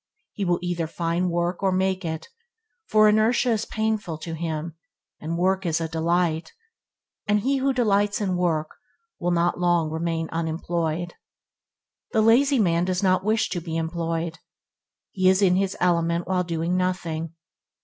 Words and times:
He 0.33 0.45
will 0.45 0.57
either 0.63 0.87
find 0.87 1.29
work 1.29 1.61
or 1.61 1.71
make 1.71 2.03
it, 2.03 2.27
for 2.87 3.07
inertia 3.07 3.51
is 3.51 3.65
painful 3.65 4.17
to 4.17 4.33
him, 4.33 4.73
and 5.19 5.37
work 5.37 5.63
is 5.63 5.79
a 5.79 5.87
delight; 5.87 6.53
and 7.27 7.41
he 7.41 7.57
who 7.57 7.71
delights 7.71 8.19
in 8.19 8.35
work 8.35 8.71
will 9.19 9.29
not 9.29 9.59
long 9.59 9.91
remain 9.91 10.27
unemployed. 10.31 11.13
The 12.13 12.21
lazy 12.23 12.57
man 12.57 12.83
does 12.83 13.03
not 13.03 13.23
wish 13.23 13.49
to 13.49 13.61
be 13.61 13.77
employed. 13.77 14.39
He 15.11 15.29
is 15.29 15.39
in 15.39 15.55
his 15.55 15.77
element 15.79 16.27
when 16.27 16.47
doing 16.47 16.75
nothing. 16.75 17.35